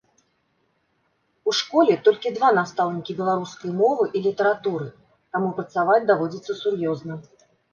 [1.51, 4.87] У школе толькі два настаўнікі беларускай мовы і літаратуры,
[5.37, 7.13] таму працаваць даводзіцца сур'ёзна.